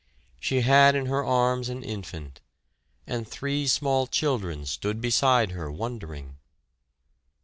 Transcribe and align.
She 0.39 0.61
had 0.61 0.95
in 0.95 1.05
her 1.05 1.23
arms 1.23 1.69
an 1.69 1.83
infant, 1.83 2.41
and 3.05 3.27
three 3.27 3.67
small 3.67 4.07
children 4.07 4.65
stood 4.65 4.99
beside 4.99 5.51
her 5.51 5.71
wondering. 5.71 6.39